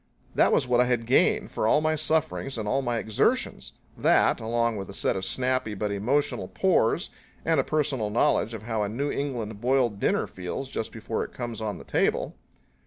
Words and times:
That 0.33 0.51
was 0.51 0.67
what 0.67 0.81
I 0.81 0.85
had 0.85 1.05
gained 1.05 1.51
for 1.51 1.67
all 1.67 1.79
my 1.79 1.95
sufferings 1.95 2.57
and 2.57 2.67
all 2.67 2.81
my 2.81 2.97
exertions 2.97 3.73
that, 3.95 4.39
along 4.41 4.75
with 4.77 4.89
a 4.89 4.95
set 4.95 5.15
of 5.15 5.23
snappy 5.23 5.75
but 5.75 5.91
emotional 5.91 6.47
pores 6.47 7.11
and 7.45 7.59
a 7.59 7.63
personal 7.63 8.09
knowledge 8.09 8.55
of 8.55 8.63
how 8.63 8.81
a 8.81 8.89
New 8.89 9.11
England 9.11 9.61
boiled 9.61 9.99
dinner 9.99 10.25
feels 10.25 10.69
just 10.69 10.91
before 10.91 11.23
it 11.23 11.33
comes 11.33 11.61
on 11.61 11.77
the 11.77 11.83
table. 11.83 12.35